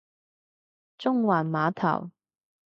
[0.97, 2.09] 中環碼頭